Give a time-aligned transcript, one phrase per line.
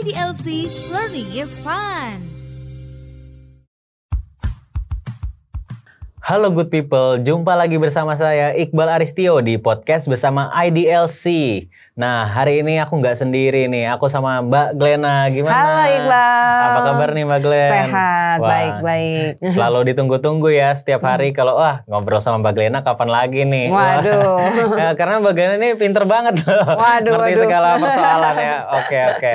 [0.00, 2.29] IDLC Learning is Fun.
[6.30, 11.26] Halo good people, jumpa lagi bersama saya Iqbal Aristio di podcast bersama IDLC.
[11.98, 15.26] Nah hari ini aku nggak sendiri nih, aku sama Mbak Glena.
[15.26, 15.58] Gimana?
[15.58, 16.54] Halo Iqbal.
[16.62, 17.72] Apa kabar nih Mbak Glen?
[17.74, 19.32] Sehat, baik-baik.
[19.58, 23.74] Selalu ditunggu-tunggu ya setiap hari kalau wah ngobrol sama Mbak Glena kapan lagi nih?
[23.74, 24.38] Waduh.
[24.78, 26.78] Ya, karena Mbak Glena ini pinter banget loh.
[26.78, 27.42] Waduh, Ngerti waduh.
[27.42, 28.56] segala persoalan ya.
[28.78, 29.34] Oke oke.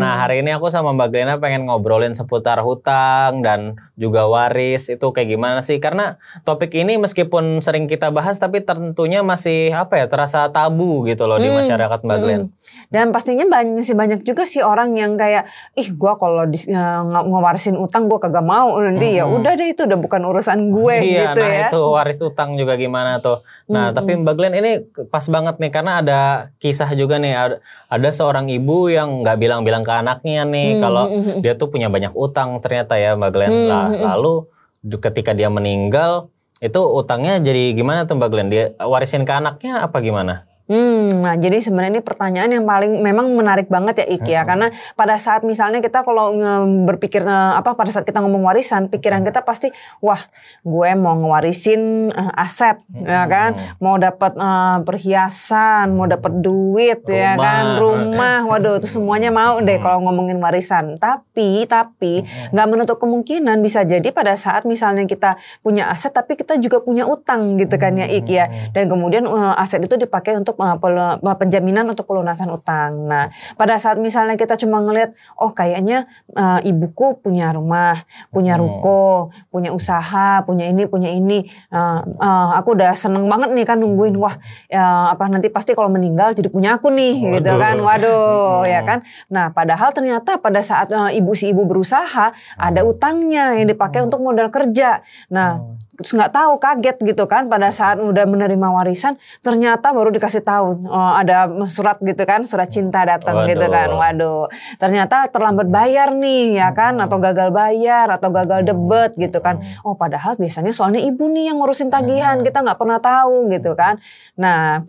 [0.00, 5.04] nah hari ini aku sama Mbak Glena pengen ngobrolin seputar hutang dan juga waris itu
[5.12, 5.76] kayak gimana sih?
[5.76, 11.26] Karena topik ini meskipun sering kita bahas tapi tentunya masih apa ya terasa tabu gitu
[11.26, 12.42] loh di Hmm, masyarakat Mbak Glen.
[12.42, 12.50] Mm.
[12.86, 15.44] Dan pastinya banyak sih banyak juga sih orang yang kayak
[15.74, 19.36] ih gua kalau di, eh, nge- ngewarisin utang gua kagak mau nanti ya Mm-mm.
[19.36, 21.66] udah deh itu udah bukan urusan gue Iya, gitu nah ya.
[21.66, 23.42] itu waris utang juga gimana tuh.
[23.66, 23.96] Nah, Mm-mm.
[23.96, 24.70] tapi Mbak Glen ini
[25.06, 26.20] pas banget nih karena ada
[26.56, 27.56] kisah juga nih ada,
[27.86, 31.38] ada seorang ibu yang nggak bilang-bilang ke anaknya nih Hmm, kalau hmm, hmm.
[31.40, 33.48] dia tuh punya banyak utang ternyata ya Mbak Glen.
[33.48, 34.04] Hmm, Lah, hmm, hmm.
[34.04, 34.34] lalu
[34.82, 36.30] ketika dia meninggal
[36.64, 38.48] itu utangnya jadi gimana tuh Mbak Glen?
[38.48, 40.48] Dia warisin ke anaknya apa gimana?
[40.66, 44.74] Hmm, nah jadi sebenarnya ini pertanyaan yang paling memang menarik banget ya Ik ya, karena
[44.98, 46.34] pada saat misalnya kita kalau
[46.82, 49.70] berpikir apa pada saat kita ngomong warisan, pikiran kita pasti
[50.02, 50.18] wah
[50.66, 57.38] gue mau ngewarisin eh, aset, ya kan, mau dapat eh, perhiasan, mau dapat duit, ya
[57.38, 57.46] Rumah.
[57.46, 60.98] kan, rumah, waduh itu semuanya mau deh kalau ngomongin warisan.
[60.98, 66.58] Tapi tapi nggak menutup kemungkinan bisa jadi pada saat misalnya kita punya aset, tapi kita
[66.58, 68.50] juga punya utang gitu kan ya Ik ya.
[68.74, 73.06] Dan kemudian uh, aset itu dipakai untuk uh, pelu- uh, penjaminan untuk pelunasan utang.
[73.06, 78.64] Nah, pada saat misalnya kita cuma ngelihat, oh kayaknya uh, ibuku punya rumah, punya Hmm.
[78.64, 83.76] ruko, punya usaha, punya ini, punya ini, uh, uh, aku udah seneng banget nih kan
[83.78, 84.34] nungguin, wah
[84.66, 87.60] ya, apa nanti pasti kalau meninggal jadi punya aku nih, gitu Waduh.
[87.60, 88.72] kan, waduh, Hmm.
[88.72, 88.98] ya kan.
[89.28, 94.24] Nah, padahal ternyata pada saat uh, ibu si ibu berusaha ada utangnya yang dipakai untuk
[94.24, 95.04] modal kerja.
[95.28, 95.76] Nah, Hmm.
[95.96, 100.86] Terus nggak tahu kaget gitu kan pada saat udah menerima warisan ternyata baru dikasih tahu
[100.86, 103.50] oh, ada surat gitu kan surat cinta datang Waduh.
[103.50, 104.46] gitu kan waduh.
[104.76, 109.60] Ternyata terlambat bayar nih ya kan atau gagal bayar atau gagal debet gitu kan.
[109.82, 113.98] Oh padahal biasanya soalnya ibu nih yang ngurusin tagihan kita nggak pernah tahu gitu kan.
[114.36, 114.84] Nah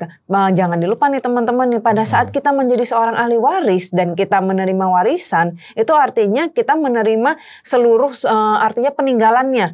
[0.51, 4.85] jangan dilupa nih teman-teman nih pada saat kita menjadi seorang ahli waris dan kita menerima
[4.85, 9.67] warisan itu artinya kita menerima seluruh eh, artinya peninggalannya.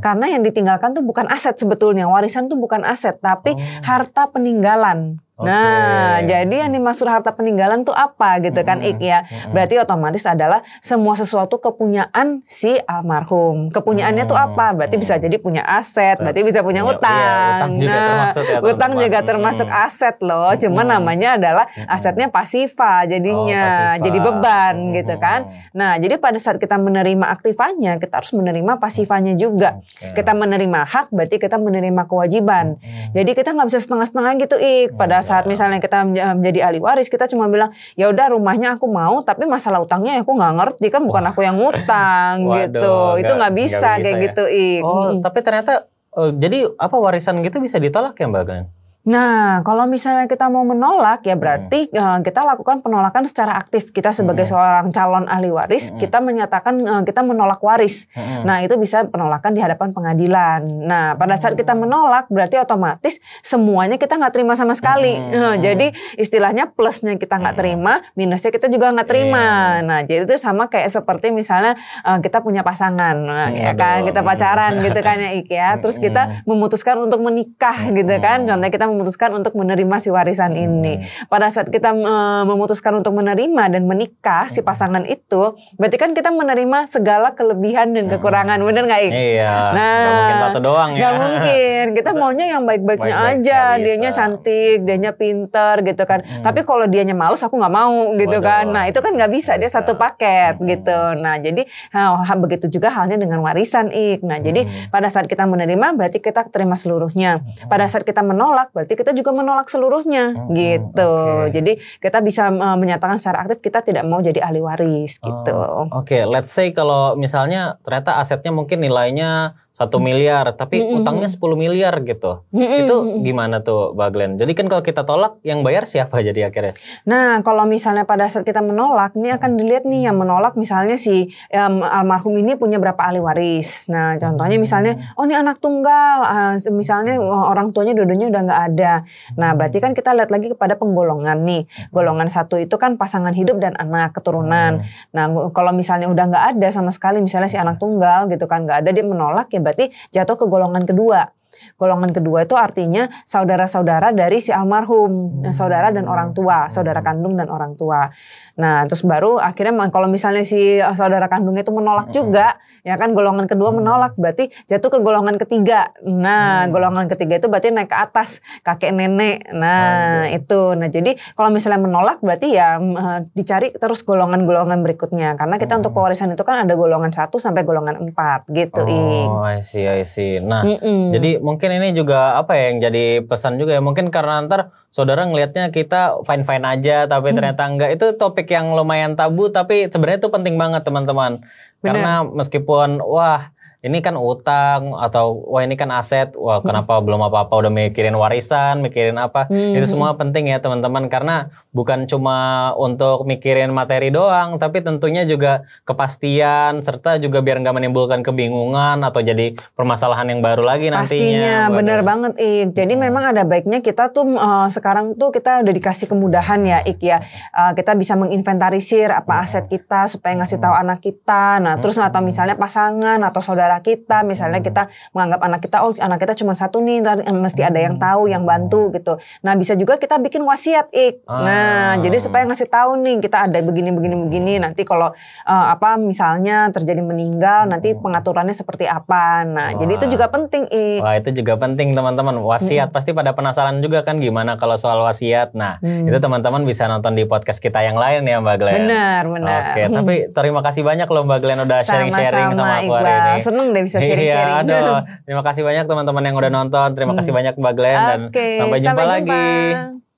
[0.00, 0.42] Karena yang
[0.76, 2.04] ditinggalkan tuh bukan aset sebetulnya.
[2.06, 3.60] Warisan tuh bukan aset, tapi Oh.
[3.82, 5.18] harta peninggalan.
[5.36, 5.52] Oke.
[5.52, 8.96] Nah, jadi yang dimaksud harta peninggalan tuh apa gitu kan Mm-mm.
[8.96, 9.28] Ik ya.
[9.52, 13.68] Berarti otomatis adalah semua sesuatu kepunyaan si almarhum.
[13.68, 14.72] Kepunyaannya tuh apa?
[14.72, 17.20] Berarti bisa jadi punya aset, berarti bisa punya Iya, utang.
[17.20, 19.84] iya, utang juga termasuk ya, Utang juga termasuk Mm-mm.
[19.84, 20.50] aset loh.
[20.56, 20.92] Cuma Mm-mm.
[20.96, 23.60] namanya adalah asetnya pasifa jadinya.
[23.60, 24.04] Oh, pasifa.
[24.08, 24.96] Jadi beban Mm-mm.
[24.96, 25.40] gitu kan.
[25.76, 29.84] Nah, jadi pada saat kita menerima aktifannya, kita harus menerima pasifanya juga.
[29.84, 30.16] Oke.
[30.16, 32.80] Kita menerima hak, berarti kita menerima kewajiban.
[32.80, 33.12] Mm-mm.
[33.12, 34.96] Jadi kita nggak bisa setengah-setengah gitu, Ik.
[34.96, 35.25] Pada.
[35.26, 39.20] Saat misalnya kita menja- menjadi ahli waris, kita cuma bilang, ya udah rumahnya aku mau,
[39.20, 42.94] tapi masalah utangnya aku nggak ngerti kan, bukan aku yang ngutang Waduh, gitu.
[43.18, 44.24] Itu nggak- bisa, bisa kayak ya.
[44.24, 44.80] gitu, Ik.
[44.80, 45.20] Oh, Mm.
[45.20, 45.72] tapi ternyata
[46.12, 48.64] eh, jadi apa warisan gitu bisa ditolak ya Mbak Glen?
[49.06, 53.94] Nah, kalau misalnya kita mau menolak, ya berarti eh, kita lakukan penolakan secara aktif.
[53.94, 54.58] Kita sebagai Hmm.
[54.58, 56.02] seorang calon ahli waris, Hmm.
[56.02, 58.10] kita menyatakan eh, kita menolak waris.
[58.10, 58.42] Mm-mm.
[58.42, 60.66] Nah, itu bisa penolakan di hadapan pengadilan.
[60.82, 61.86] Nah, pada saat kita Hmm.
[61.86, 65.14] menolak, berarti otomatis semuanya kita nggak terima sama sekali.
[65.14, 65.30] Hmm.
[65.30, 67.62] Nah, jadi istilahnya plusnya kita nggak Hmm.
[67.62, 69.46] terima, minusnya kita juga nggak terima.
[69.78, 69.86] Iya.
[69.86, 74.26] Nah, jadi itu sama kayak seperti misalnya eh, kita punya pasangan, nah, ya kan, kita
[74.26, 75.78] pacaran gitu kan ya Ik ya.
[75.78, 76.10] Terus Hmm.
[76.10, 78.42] kita memutuskan untuk menikah gitu kan.
[78.42, 78.48] Hmm.
[78.50, 81.04] Contohnya kita memutuskan untuk menerima si warisan ini.
[81.28, 86.32] Pada saat kita eh, memutuskan untuk menerima dan menikah si pasangan itu, berarti kan kita
[86.32, 89.12] menerima segala kelebihan dan kekurangan, bener nggak Ik?
[89.12, 89.52] Iya.
[89.76, 91.00] Nah, nggak mungkin satu doang ya.
[91.04, 91.84] Nggak mungkin.
[91.92, 93.60] Kita maunya yang baik-baiknya Baik-baik aja.
[93.76, 96.22] Dianya cantik, dianya pinter gitu kan.
[96.22, 96.44] Mm.
[96.46, 98.46] Tapi kalau dianya males aku nggak mau gitu Waduh.
[98.46, 98.64] kan.
[98.70, 99.58] Nah itu kan nggak bisa.
[99.58, 100.66] Dia satu paket Mm.
[100.70, 100.98] gitu.
[101.18, 104.22] Nah jadi ha- begitu juga halnya dengan warisan ik.
[104.22, 104.94] Nah jadi Mm.
[104.94, 107.42] pada saat kita menerima berarti kita terima seluruhnya.
[107.66, 111.10] Pada saat kita menolak berarti kita juga menolak seluruhnya Mm, gitu.
[111.10, 111.50] oke.
[111.50, 115.56] Jadi kita bisa uh, menyatakan secara aktif kita tidak mau jadi ahli waris gitu.
[115.56, 121.04] Oh, Oke, let's say kalau misalnya ternyata asetnya mungkin nilainya satu miliar tapi Mm-mm.
[121.04, 122.48] utangnya 10 miliar gitu.
[122.48, 123.20] Mm-mm, Itu mm-mm.
[123.20, 124.32] gimana tuh Mbak Glenn?
[124.40, 126.72] Jadi kan kalau kita tolak yang bayar siapa jadi akhirnya?
[127.04, 131.28] Nah, kalau misalnya pada saat kita menolak, ini akan dilihat nih yang menolak misalnya si
[131.52, 133.92] em, almarhum ini punya berapa ahli waris.
[133.92, 138.62] Nah, contohnya misalnya, oh ini anak tunggal, ah, misalnya oh, orang tuanya dua-duanya udah nggak
[138.72, 138.92] ada.
[139.36, 141.68] Nah, berarti kan kita lihat lagi kepada penggolongan nih.
[141.92, 144.88] Golongan satu itu kan pasangan hidup dan anak keturunan.
[145.12, 148.80] Nah, kalau misalnya udah nggak ada sama sekali, misalnya si anak tunggal gitu kan nggak
[148.80, 151.35] ada, dia menolak ya berarti jatuh ke golongan kedua.
[151.76, 157.36] Golongan kedua itu artinya saudara-saudara dari si almarhum, Nah, saudara dan orang tua, saudara kandung
[157.36, 158.10] dan orang tua.
[158.56, 163.12] Nah, terus baru akhirnya kalau misalnya si eh, saudara kandungnya itu menolak juga, ya kan
[163.12, 165.92] golongan kedua menolak, berarti jatuh ke golongan ketiga.
[166.02, 166.72] Nah, Hmm.
[166.72, 169.46] golongan ketiga itu berarti naik ke atas kakek nenek.
[169.52, 170.36] Nah, Aduh.
[170.36, 170.62] itu.
[170.74, 175.36] Nah, jadi kalau misalnya menolak berarti ya mm, eh, dicari terus golongan-golongan berikutnya.
[175.36, 178.82] Karena kita untuk pewarisan itu kan ada golongan satu sampai golongan empat gitu.
[178.82, 180.38] Oh, I see, I see.
[180.40, 181.12] Nah, Mm-mm.
[181.12, 183.82] Jadi mungkin ini juga apa ya yang jadi pesan juga ya.
[183.82, 187.36] Mungkin karena ntar saudara ngelihatnya kita fine fine aja tapi Hmm.
[187.40, 187.90] ternyata enggak.
[187.96, 191.42] Itu topik yang lumayan tabu tapi sebenarnya itu penting banget teman-teman.
[191.80, 197.52] Karena meskipun wah ini kan utang atau wah ini kan aset wah kenapa belum apa-apa
[197.56, 199.74] udah mikirin warisan mikirin apa Hmm.
[199.74, 202.36] itu semua penting ya teman-teman karena bukan cuma
[202.74, 209.18] untuk mikirin materi doang tapi tentunya juga kepastian serta juga biar nggak menimbulkan kebingungan atau
[209.20, 212.68] jadi permasalahan yang baru lagi nantinya Pastinya bener banget Ik.
[212.72, 213.02] Jadi Hmm.
[213.02, 217.18] memang ada baiknya kita tuh eh, sekarang tuh kita udah dikasih kemudahan ya Ik ya.
[217.50, 219.44] Eh, kita bisa menginventarisir apa Hmm.
[219.44, 221.58] aset kita supaya ngasih tahu anak kita.
[221.58, 224.66] Nah terus atau misalnya pasangan atau saudara kita, misalnya Hmm.
[224.66, 228.42] kita menganggap anak kita oh anak kita cuma satu nih, mesti ada yang tahu yang
[228.42, 229.16] bantu gitu.
[229.40, 231.22] Nah bisa juga kita bikin wasiat Ik.
[231.24, 231.92] Nah Ah.
[231.98, 234.52] jadi supaya ngasih tahu nih kita ada begini begini begini.
[234.56, 235.10] Nanti kalau
[235.42, 239.42] eh, apa misalnya terjadi meninggal nanti pengaturannya seperti apa.
[239.44, 240.04] Nah jadi itu Hmm.
[240.06, 240.14] Wah.
[240.14, 241.00] juga penting Ik.
[241.00, 245.52] Wah itu juga penting teman-teman wasiat pasti pada penasaran juga kan gimana kalau soal wasiat.
[245.52, 246.06] Nah Hmm.
[246.06, 248.76] itu teman-teman bisa nonton di podcast kita yang lain ya Mbak Glenn.
[248.82, 249.60] Benar, benar.
[249.68, 253.26] Oke, tapi terima kasih banyak loh Mbak Glenn udah sharing-sharing sama aku hari Iqbal.
[253.28, 253.42] ini.
[253.56, 254.52] Seneng deh bisa sharing-sharing.
[254.52, 254.94] Iya, aduh.
[255.24, 256.88] Terima kasih banyak teman-teman yang udah nonton.
[256.92, 259.48] Terima kasih banyak Mbak Glenn dan Oke, sampai jumpa lagi.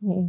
[0.02, 0.26] Hmm.